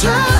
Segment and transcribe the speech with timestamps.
[0.00, 0.39] time.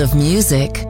[0.00, 0.89] Of music.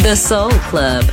[0.00, 1.04] The Soul Club.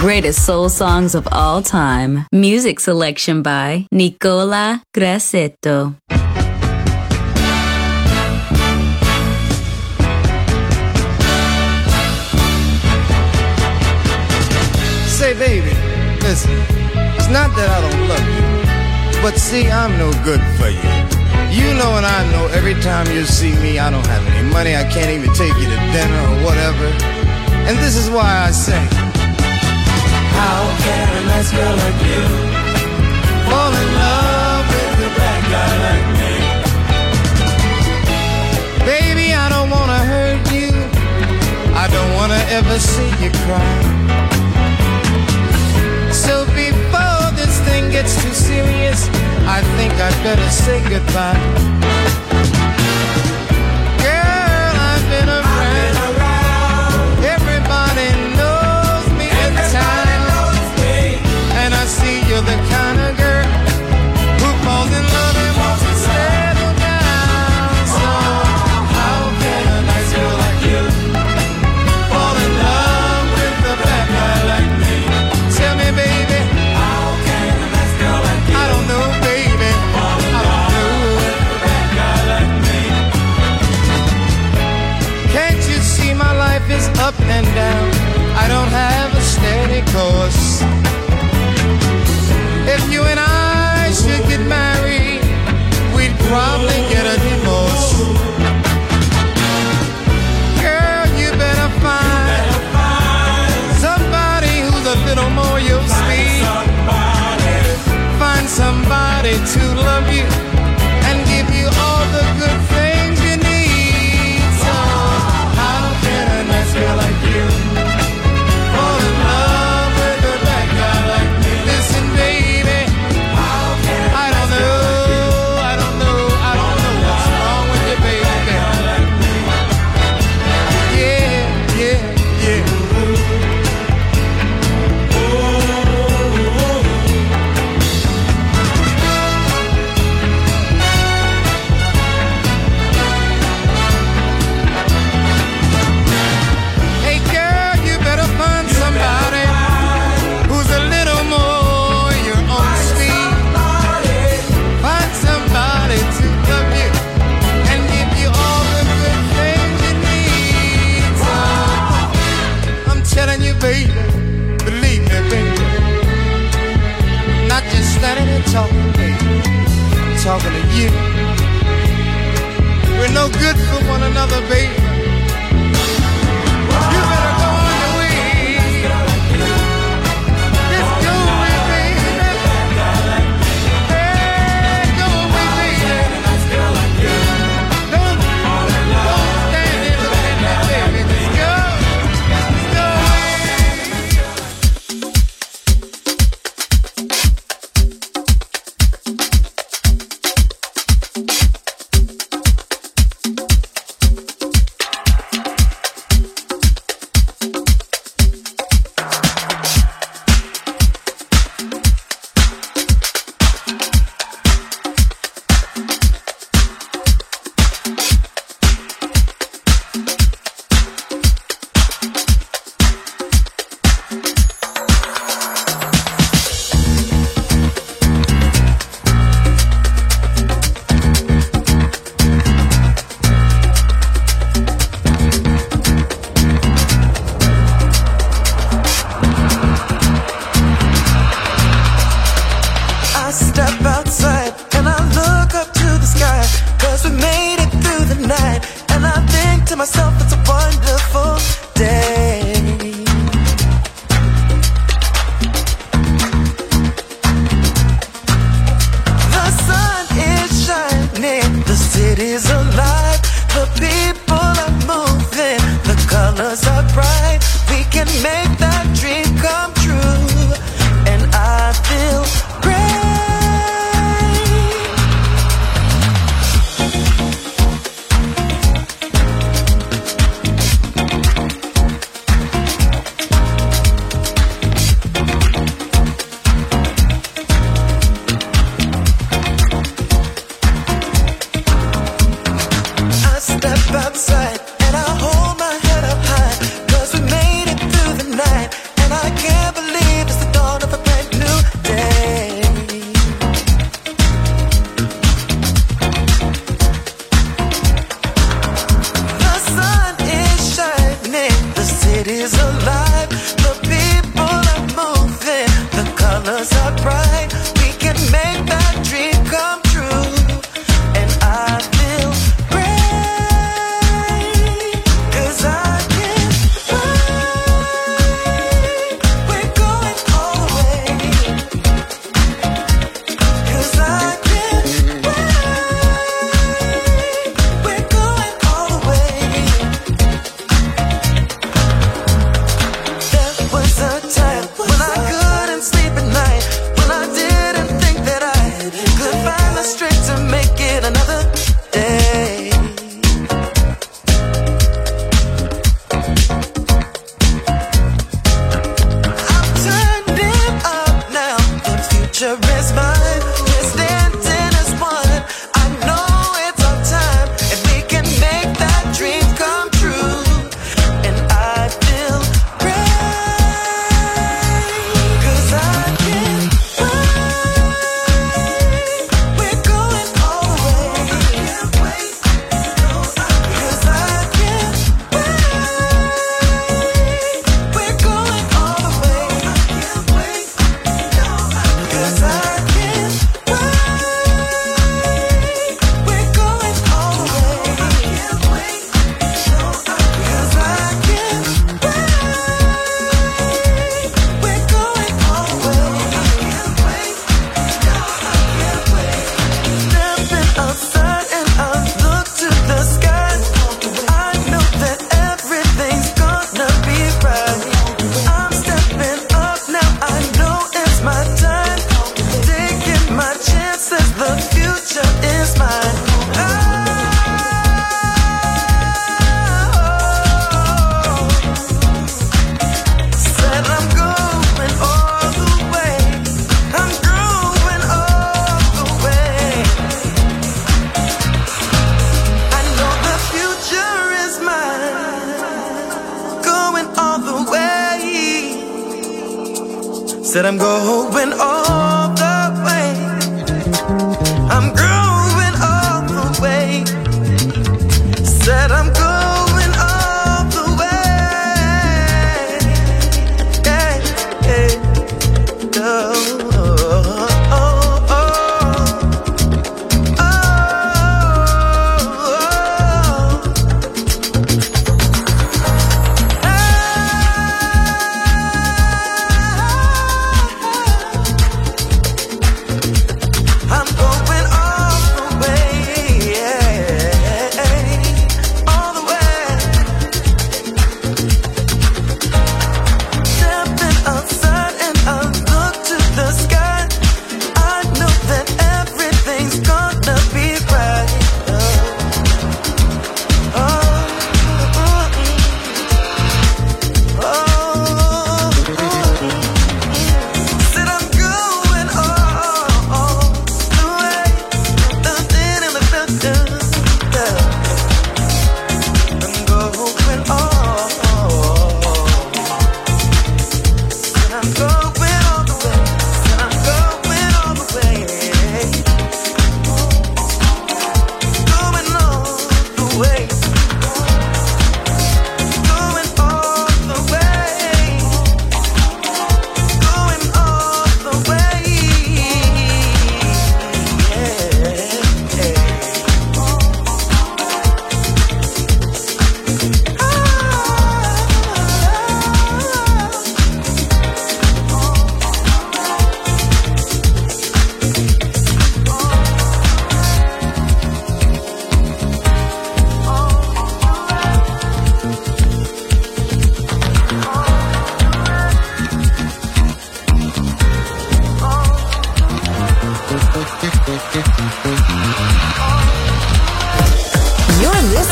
[0.00, 2.26] Greatest soul songs of all time.
[2.32, 5.94] Music selection by Nicola Grassetto.
[15.06, 15.70] Say, baby,
[16.26, 16.50] listen,
[17.14, 21.16] it's not that I don't love you, but see, I'm no good for you.
[21.54, 24.74] You know and I know every time you see me, I don't have any money.
[24.74, 27.15] I can't even take you to dinner or whatever.
[27.68, 28.82] And this is why I say
[30.38, 32.22] How can a nice girl like you
[33.48, 36.34] Fall in love with a black guy like me?
[38.92, 40.70] Baby, I don't wanna hurt you.
[41.74, 43.76] I don't wanna ever see you cry.
[46.12, 49.08] So before this thing gets too serious
[49.48, 52.35] I think I'd better say goodbye.
[62.46, 62.95] the kind
[109.46, 109.95] too long.